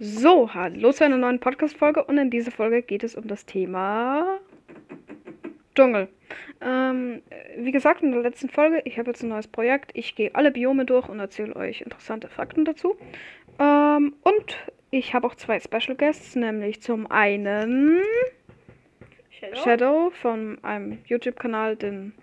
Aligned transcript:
So, 0.00 0.52
hallo 0.52 0.90
zu 0.90 1.04
einer 1.04 1.18
neuen 1.18 1.38
Podcast-Folge 1.38 2.02
und 2.02 2.18
in 2.18 2.28
dieser 2.28 2.50
Folge 2.50 2.82
geht 2.82 3.04
es 3.04 3.14
um 3.14 3.28
das 3.28 3.46
Thema 3.46 4.40
Dschungel. 5.76 6.08
Ähm, 6.60 7.22
wie 7.58 7.70
gesagt, 7.70 8.02
in 8.02 8.10
der 8.10 8.22
letzten 8.22 8.48
Folge, 8.48 8.82
ich 8.86 8.98
habe 8.98 9.12
jetzt 9.12 9.22
ein 9.22 9.28
neues 9.28 9.46
Projekt. 9.46 9.92
Ich 9.94 10.16
gehe 10.16 10.34
alle 10.34 10.50
Biome 10.50 10.84
durch 10.84 11.08
und 11.08 11.20
erzähle 11.20 11.54
euch 11.54 11.80
interessante 11.80 12.26
Fakten 12.26 12.64
dazu. 12.64 12.96
Ähm, 13.60 14.16
und 14.24 14.56
ich 14.90 15.14
habe 15.14 15.28
auch 15.28 15.36
zwei 15.36 15.60
Special 15.60 15.96
Guests, 15.96 16.34
nämlich 16.34 16.82
zum 16.82 17.08
einen 17.08 18.00
Shadow? 19.30 19.62
Shadow 19.62 20.10
von 20.10 20.58
einem 20.64 20.98
YouTube-Kanal, 21.06 21.76
den 21.76 22.14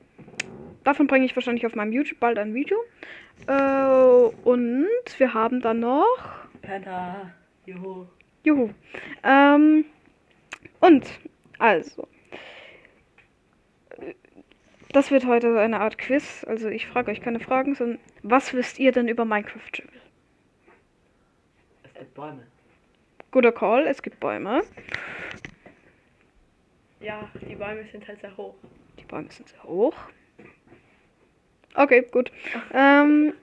davon 0.84 1.08
bringe 1.08 1.26
ich 1.26 1.38
wahrscheinlich 1.38 1.66
auf 1.66 1.76
meinem 1.76 1.94
YouTube 1.94 2.20
bald 2.20 2.38
ein 2.38 2.54
Video. 2.54 2.78
Äh, 3.48 4.36
und 4.44 4.90
wir 5.18 5.34
haben 5.34 5.62
dann 5.62 5.80
noch 5.80 6.18
Panda. 6.62 7.32
Juhu. 7.72 8.06
Juhu. 8.44 8.70
Ähm, 9.24 9.86
und, 10.80 11.06
also. 11.58 12.08
Das 14.90 15.10
wird 15.10 15.26
heute 15.26 15.58
eine 15.60 15.80
Art 15.80 15.98
Quiz. 15.98 16.44
Also 16.48 16.68
ich 16.68 16.88
frage 16.88 17.12
euch 17.12 17.22
keine 17.22 17.40
Fragen, 17.40 17.76
sondern 17.76 18.00
was 18.24 18.54
wisst 18.54 18.78
ihr 18.80 18.92
denn 18.92 19.08
über 19.08 19.24
Minecraft 19.24 19.72
Dschungel? 19.72 20.02
Es 21.84 21.94
gibt 21.94 22.14
Bäume. 22.14 22.46
Guter 23.32 23.54
Call, 23.54 23.88
es 23.88 24.02
gibt 24.02 24.20
Bäume. 24.20 24.64
Ja, 27.00 27.30
die 27.50 27.56
Bäume 27.56 27.86
sind 27.90 28.06
halt 28.06 28.20
sehr 28.20 28.36
hoch. 28.36 28.56
Die 29.00 29.06
Bäume 29.06 29.32
sind 29.32 29.48
sehr 29.48 29.64
hoch. 29.64 29.96
Okay, 31.76 32.06
gut. 32.12 32.32
Ähm, 32.74 33.34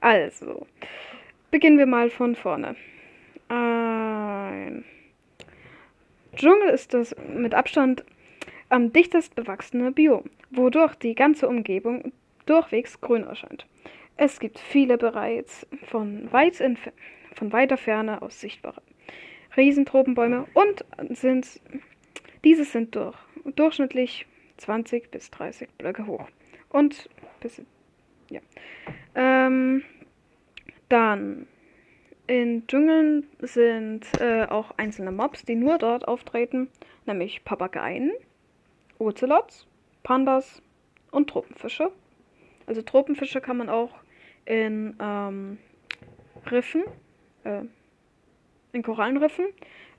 also, 0.00 0.66
beginnen 1.52 1.78
wir 1.78 1.86
mal 1.86 2.10
von 2.10 2.34
vorne. 2.34 2.74
Ein 4.46 4.84
Dschungel 6.36 6.70
ist 6.70 6.94
das 6.94 7.16
mit 7.34 7.54
Abstand 7.54 8.04
am 8.68 8.92
dichtest 8.92 9.34
bewachsene 9.34 9.90
Biom, 9.90 10.24
wodurch 10.50 10.94
die 10.94 11.14
ganze 11.14 11.48
Umgebung 11.48 12.12
durchwegs 12.46 13.00
grün 13.00 13.24
erscheint. 13.24 13.66
Es 14.16 14.38
gibt 14.38 14.58
viele 14.58 14.98
bereits 14.98 15.66
von, 15.86 16.30
weit 16.32 16.62
von 17.34 17.52
weiter 17.52 17.76
Ferne 17.76 18.22
aus 18.22 18.40
sichtbare 18.40 18.82
Riesentropenbäume 19.56 20.46
und 20.54 20.84
sind 21.10 21.60
diese 22.44 22.64
sind 22.64 22.94
durch, 22.94 23.16
durchschnittlich 23.56 24.26
20 24.58 25.10
bis 25.10 25.30
30 25.30 25.68
Blöcke 25.76 26.06
hoch. 26.06 26.28
Und 26.70 27.08
bis, 27.40 27.60
ja. 28.30 28.40
Ähm, 29.14 29.82
dann 30.88 31.48
in 32.26 32.66
Dschungeln 32.66 33.26
sind 33.40 34.06
äh, 34.20 34.46
auch 34.46 34.72
einzelne 34.76 35.12
Mobs, 35.12 35.44
die 35.44 35.54
nur 35.54 35.78
dort 35.78 36.06
auftreten, 36.08 36.68
nämlich 37.06 37.44
Papageien, 37.44 38.12
Ozelots, 38.98 39.66
Pandas 40.02 40.62
und 41.10 41.30
Tropenfische. 41.30 41.90
Also 42.66 42.82
Tropenfische 42.82 43.40
kann 43.40 43.58
man 43.58 43.68
auch 43.68 43.94
in 44.44 44.96
ähm, 45.00 45.58
Riffen, 46.50 46.84
äh, 47.44 47.62
in 48.72 48.82
Korallenriffen 48.82 49.46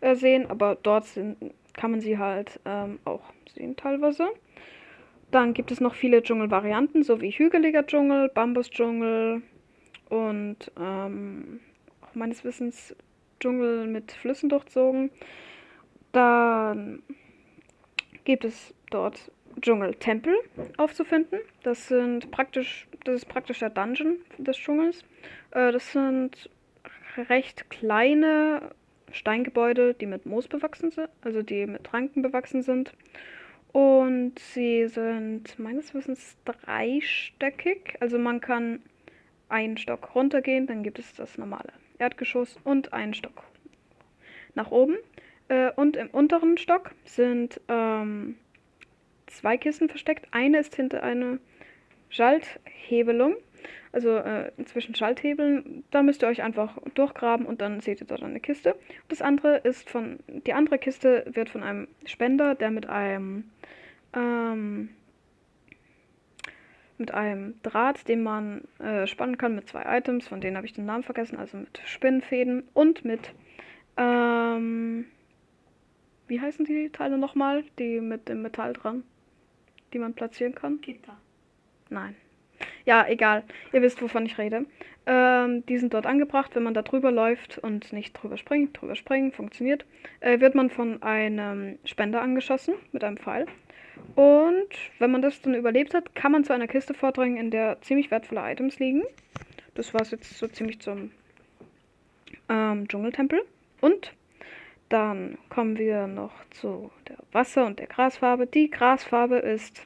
äh, 0.02 0.16
sehen, 0.16 0.50
aber 0.50 0.76
dort 0.76 1.06
sind, 1.06 1.38
kann 1.74 1.92
man 1.92 2.02
sie 2.02 2.18
halt 2.18 2.60
ähm, 2.66 3.00
auch 3.06 3.22
sehen 3.54 3.76
teilweise. 3.76 4.28
Dann 5.32 5.54
gibt 5.54 5.72
es 5.72 5.82
noch 5.82 5.96
viele 5.96 6.24
Dschungelvarianten, 6.24 7.04
so 7.04 7.22
wie 7.22 7.32
hügeliger 7.32 7.86
Dschungel, 7.86 8.30
Bambusdschungel 8.30 9.42
und 10.10 10.72
ähm, 10.80 11.60
meines 12.14 12.44
Wissens 12.44 12.96
Dschungel 13.40 13.88
mit 13.88 14.12
Flüssen 14.12 14.50
durchzogen. 14.50 15.12
Dann 16.12 17.04
gibt 18.24 18.46
es 18.46 18.74
dort 18.90 19.32
Dschungeltempel 19.62 20.36
aufzufinden. 20.78 21.40
Das 21.64 21.88
sind 21.88 22.32
praktisch, 22.32 22.88
das 23.06 23.16
ist 23.16 23.28
praktisch 23.28 23.60
der 23.60 23.70
Dungeon 23.70 24.18
des 24.38 24.58
Dschungels. 24.58 25.04
Äh, 25.52 25.72
das 25.72 25.92
sind 25.92 26.50
recht 27.30 27.70
kleine 27.70 28.72
Steingebäude, 29.12 29.94
die 29.94 30.06
mit 30.06 30.26
Moos 30.26 30.48
bewachsen 30.48 30.92
sind, 30.92 31.10
also 31.22 31.42
die 31.42 31.66
mit 31.66 31.94
Ranken 31.94 32.22
bewachsen 32.22 32.62
sind. 32.62 32.94
Und 33.72 34.40
sie 34.40 34.88
sind 34.88 35.58
meines 35.60 35.94
Wissens 35.94 36.38
dreistöckig. 36.46 37.96
Also 38.00 38.18
man 38.18 38.42
kann 38.42 38.82
einen 39.50 39.78
Stock 39.78 40.16
runtergehen, 40.16 40.68
dann 40.68 40.84
gibt 40.84 41.00
es 41.00 41.14
das 41.16 41.38
normale 41.38 41.74
Erdgeschoss 42.00 42.58
und 42.64 42.94
einen 42.94 43.14
Stock 43.14 43.44
nach 44.56 44.72
oben. 44.72 44.98
Äh, 45.48 45.72
und 45.72 45.96
im 45.96 46.10
unteren 46.10 46.58
Stock 46.58 46.92
sind 47.06 47.62
ähm, 47.68 48.36
zwei 49.28 49.58
Kisten 49.58 49.90
versteckt. 49.90 50.28
Eine 50.32 50.60
ist 50.60 50.76
hinter 50.76 51.04
einer 51.04 51.38
Schalthebelung, 52.10 53.36
also 53.92 54.18
äh, 54.18 54.52
zwischen 54.66 54.96
Schalthebeln. 54.96 55.84
Da 55.92 56.04
müsst 56.04 56.24
ihr 56.24 56.28
euch 56.28 56.44
einfach 56.44 56.78
durchgraben 56.94 57.46
und 57.46 57.62
dann 57.62 57.80
seht 57.80 58.02
ihr 58.02 58.08
dort 58.08 58.24
eine 58.24 58.40
Kiste. 58.40 58.76
Das 59.08 59.22
andere 59.22 59.58
ist 59.58 59.90
von, 59.90 60.20
die 60.28 60.54
andere 60.54 60.78
Kiste 60.78 61.26
wird 61.28 61.50
von 61.50 61.64
einem 61.64 61.88
Spender, 62.06 62.56
der 62.56 62.72
mit 62.72 62.88
einem 62.88 63.50
ähm, 64.14 64.90
mit 66.98 67.14
einem 67.14 67.62
Draht, 67.62 68.08
den 68.08 68.24
man 68.24 68.64
äh, 68.80 69.08
spannen 69.08 69.38
kann 69.38 69.56
mit 69.56 69.68
zwei 69.68 69.84
Items, 69.98 70.28
von 70.28 70.42
denen 70.42 70.58
habe 70.58 70.66
ich 70.66 70.74
den 70.74 70.86
Namen 70.86 71.04
vergessen, 71.04 71.38
also 71.38 71.58
mit 71.58 71.82
Spinnenfäden 71.86 72.64
und 72.74 73.06
mit 73.06 73.34
ähm, 73.98 75.06
wie 76.28 76.42
heißen 76.42 76.66
die 76.66 76.90
Teile 76.90 77.18
nochmal? 77.18 77.64
Die 77.80 78.02
mit 78.02 78.28
dem 78.28 78.42
Metall 78.42 78.74
dran, 78.74 79.04
die 79.94 80.00
man 80.00 80.14
platzieren 80.14 80.54
kann? 80.54 80.82
Gitter. 80.82 81.18
Nein. 81.90 82.16
Ja, 82.88 83.06
egal. 83.06 83.44
Ihr 83.74 83.82
wisst, 83.82 84.02
wovon 84.02 84.26
ich 84.26 84.38
rede. 84.38 84.66
Ähm, 85.06 85.66
die 85.66 85.78
sind 85.78 85.94
dort 85.94 86.06
angebracht. 86.06 86.56
Wenn 86.56 86.64
man 86.64 86.74
da 86.74 86.84
drüber 86.84 87.12
läuft 87.12 87.58
und 87.58 87.92
nicht 87.92 88.14
drüber 88.14 88.38
springt, 88.38 88.80
drüber 88.80 88.96
springen, 88.96 89.34
funktioniert, 89.34 89.86
äh, 90.22 90.40
wird 90.40 90.56
man 90.56 90.70
von 90.70 91.04
einem 91.04 91.80
Spender 91.84 92.22
angeschossen 92.22 92.76
mit 92.94 93.04
einem 93.04 93.18
Pfeil. 93.18 93.46
Und 94.16 94.70
wenn 95.00 95.12
man 95.12 95.22
das 95.22 95.42
dann 95.42 95.54
überlebt 95.54 95.94
hat, 95.94 96.16
kann 96.16 96.32
man 96.32 96.46
zu 96.46 96.54
einer 96.54 96.68
Kiste 96.68 96.94
vordringen, 96.94 97.36
in 97.36 97.52
der 97.52 97.82
ziemlich 97.82 98.10
wertvolle 98.10 98.50
Items 98.50 98.80
liegen. 98.80 99.04
Das 99.76 99.94
war 99.94 100.00
es 100.00 100.12
jetzt 100.12 100.38
so 100.38 100.48
ziemlich 100.48 100.80
zum 100.80 101.12
ähm, 102.48 102.88
Dschungeltempel. 102.88 103.42
Und 103.82 104.14
dann 104.88 105.38
kommen 105.50 105.78
wir 105.78 106.08
noch 106.08 106.32
zu 106.52 106.90
der 107.10 107.18
Wasser- 107.34 107.66
und 107.66 107.80
der 107.80 107.88
Grasfarbe. 107.88 108.48
Die 108.48 108.72
Grasfarbe 108.72 109.40
ist 109.40 109.86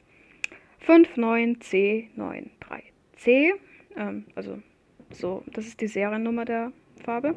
59C93C. 3.24 3.52
Ähm, 3.96 4.26
also 4.34 4.58
so, 5.10 5.44
das 5.52 5.66
ist 5.66 5.80
die 5.80 5.86
Seriennummer 5.86 6.44
der 6.44 6.72
Farbe. 7.04 7.34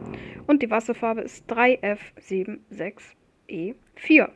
Und 0.48 0.64
die 0.64 0.70
Wasserfarbe 0.70 1.22
ist 1.22 1.50
3F76E4. 1.52 4.30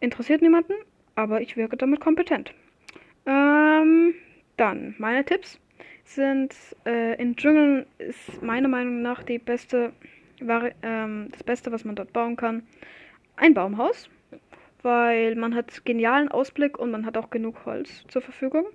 Interessiert 0.00 0.42
niemanden, 0.42 0.72
aber 1.14 1.40
ich 1.40 1.56
wirke 1.56 1.76
damit 1.76 2.00
kompetent. 2.00 2.52
Ähm, 3.26 4.14
dann, 4.56 4.96
meine 4.98 5.24
Tipps 5.24 5.60
sind, 6.04 6.54
äh, 6.86 7.20
in 7.20 7.36
Dschungeln 7.36 7.86
ist 7.98 8.42
meiner 8.42 8.68
Meinung 8.68 9.02
nach 9.02 9.22
die 9.22 9.38
beste, 9.38 9.92
Vari 10.40 10.72
ähm, 10.82 11.28
das 11.30 11.44
Beste, 11.44 11.70
was 11.70 11.84
man 11.84 11.96
dort 11.96 12.12
bauen 12.12 12.36
kann, 12.36 12.62
ein 13.36 13.54
Baumhaus, 13.54 14.10
weil 14.82 15.36
man 15.36 15.54
hat 15.54 15.84
genialen 15.84 16.28
Ausblick 16.28 16.78
und 16.78 16.90
man 16.90 17.06
hat 17.06 17.16
auch 17.16 17.30
genug 17.30 17.64
Holz 17.66 18.04
zur 18.08 18.22
Verfügung. 18.22 18.66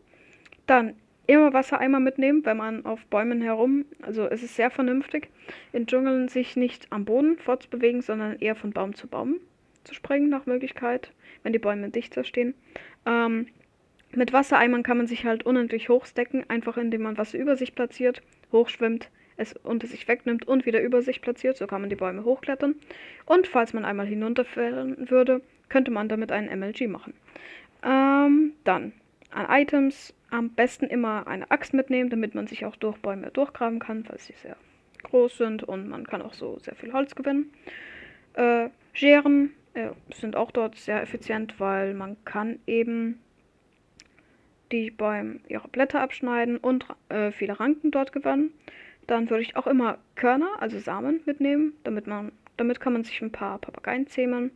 Dann 0.68 0.96
immer 1.28 1.54
Wassereimer 1.54 2.00
mitnehmen, 2.00 2.46
wenn 2.46 2.58
man 2.58 2.86
auf 2.86 3.06
Bäumen 3.08 3.42
herum, 3.42 3.86
also 4.02 4.26
es 4.28 4.44
ist 4.44 4.56
sehr 4.56 4.72
vernünftig, 4.72 5.30
in 5.74 5.88
Dschungeln 5.88 6.28
sich 6.28 6.56
nicht 6.56 6.88
am 6.92 7.06
Boden 7.06 7.38
fortzubewegen, 7.38 8.02
sondern 8.02 8.38
eher 8.40 8.56
von 8.56 8.72
Baum 8.72 8.96
zu 8.96 9.08
Baum 9.08 9.40
zu 9.84 9.94
springen 9.94 10.30
nach 10.30 10.46
Möglichkeit, 10.46 11.12
wenn 11.44 11.54
die 11.54 11.60
Bäume 11.60 11.90
dichter 11.90 12.24
stehen. 12.24 12.54
Ähm, 13.06 13.48
mit 14.14 14.34
Wassereimern 14.34 14.84
kann 14.84 14.98
man 14.98 15.08
sich 15.08 15.26
halt 15.26 15.46
unendlich 15.46 15.90
hochstecken, 15.90 16.50
einfach 16.50 16.78
indem 16.78 17.04
man 17.04 17.18
Wasser 17.18 17.38
über 17.38 17.56
sich 17.56 17.76
platziert, 17.76 18.22
hochschwimmt, 18.52 19.10
es 19.38 19.54
unter 19.64 19.88
sich 19.88 20.08
wegnimmt 20.08 20.48
und 20.48 20.66
wieder 20.66 20.82
über 20.82 21.02
sich 21.02 21.22
platziert. 21.22 21.58
So 21.58 21.68
kann 21.68 21.82
man 21.82 21.90
die 21.90 21.98
Bäume 21.98 22.24
hochklettern. 22.24 22.76
Und 23.26 23.48
falls 23.48 23.74
man 23.74 23.84
einmal 23.84 24.08
hinunterfallen 24.08 25.10
würde, 25.10 25.42
könnte 25.68 25.92
man 25.92 26.08
damit 26.08 26.32
einen 26.32 26.58
MLG 26.58 26.88
machen. 26.88 27.14
Ähm, 27.84 28.54
dann 28.64 28.94
an 29.32 29.48
Items 29.50 30.14
am 30.38 30.50
besten 30.50 30.86
immer 30.86 31.28
eine 31.28 31.50
Axt 31.52 31.74
mitnehmen, 31.74 32.10
damit 32.10 32.36
man 32.36 32.48
sich 32.48 32.66
auch 32.66 32.76
durch 32.76 32.98
Bäume 32.98 33.32
durchgraben 33.32 33.80
kann, 33.80 34.08
weil 34.08 34.20
sie 34.20 34.34
sehr 34.34 34.58
groß 35.04 35.38
sind 35.38 35.64
und 35.64 35.88
man 35.88 36.06
kann 36.06 36.22
auch 36.22 36.34
so 36.34 36.60
sehr 36.60 36.76
viel 36.76 36.94
Holz 36.94 37.16
gewinnen. 37.16 37.52
Äh, 38.34 38.70
Scheren 38.94 39.52
äh, 39.74 39.90
sind 40.14 40.36
auch 40.36 40.52
dort 40.52 40.76
sehr 40.76 41.02
effizient, 41.02 41.60
weil 41.60 41.94
man 41.94 42.18
kann 42.26 42.60
eben 42.66 43.20
die 44.72 44.92
Bäume 44.92 45.40
ihre 45.48 45.68
Blätter 45.68 46.02
abschneiden 46.02 46.58
und 46.58 46.86
äh, 47.10 47.32
viele 47.32 47.60
Ranken 47.60 47.92
dort 47.92 48.12
gewinnen. 48.12 48.52
Dann 49.08 49.30
würde 49.30 49.44
ich 49.44 49.56
auch 49.56 49.68
immer 49.68 50.00
Körner, 50.16 50.50
also 50.60 50.80
Samen, 50.80 51.22
mitnehmen, 51.26 51.74
damit 51.84 52.08
man, 52.08 52.32
damit 52.58 52.80
kann 52.80 52.94
man 52.94 53.04
sich 53.04 53.22
ein 53.22 53.32
paar 53.32 53.60
Papageien 53.60 54.08
zähmen. 54.08 54.52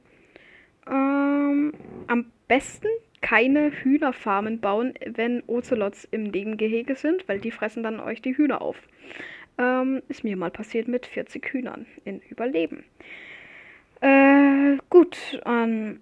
Ähm, 0.88 1.74
am 2.08 2.32
besten 2.48 2.88
keine 3.22 3.72
Hühnerfarmen 3.72 4.60
bauen, 4.60 4.94
wenn 5.06 5.44
Ocelots 5.48 6.08
im 6.12 6.24
Nebengehege 6.24 6.96
sind, 6.96 7.28
weil 7.28 7.40
die 7.40 7.52
fressen 7.52 7.84
dann 7.84 8.00
euch 8.00 8.22
die 8.22 8.36
Hühner 8.36 8.62
auf. 8.62 8.78
Ähm, 9.58 10.02
ist 10.08 10.24
mir 10.24 10.38
mal 10.38 10.52
passiert 10.52 10.88
mit 10.88 11.06
40 11.06 11.46
Hühnern 11.52 11.86
in 12.06 12.22
Überleben. 12.30 12.84
Äh, 14.02 14.78
gut, 14.90 15.42
ähm, 15.46 16.00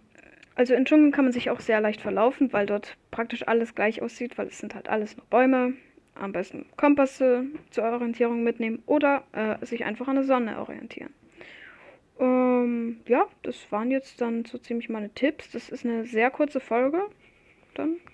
also 0.55 0.73
in 0.73 0.85
Dschungeln 0.85 1.11
kann 1.11 1.25
man 1.25 1.31
sich 1.31 1.49
auch 1.49 1.59
sehr 1.59 1.81
leicht 1.81 2.01
verlaufen, 2.01 2.53
weil 2.53 2.65
dort 2.65 2.97
praktisch 3.11 3.47
alles 3.47 3.75
gleich 3.75 4.01
aussieht, 4.01 4.37
weil 4.37 4.47
es 4.47 4.59
sind 4.59 4.75
halt 4.75 4.89
alles 4.89 5.17
nur 5.17 5.25
Bäume. 5.27 5.73
Am 6.15 6.31
besten 6.31 6.65
Kompasse 6.77 7.45
zur 7.69 7.83
Orientierung 7.83 8.41
mitnehmen 8.41 8.81
oder 8.87 9.23
äh, 9.33 9.63
sich 9.63 9.85
einfach 9.85 10.07
an 10.07 10.15
der 10.15 10.23
Sonne 10.23 10.59
orientieren. 10.59 11.13
Ähm, 12.19 13.01
ja, 13.07 13.25
das 13.43 13.71
waren 13.71 13.91
jetzt 13.91 14.21
dann 14.21 14.45
so 14.45 14.57
ziemlich 14.57 14.89
meine 14.89 15.09
Tipps. 15.13 15.51
Das 15.51 15.69
ist 15.69 15.85
eine 15.85 16.05
sehr 16.05 16.31
kurze 16.31 16.59
Folge. 16.59 17.01
Dann 17.75 17.97
ciao. 17.97 18.13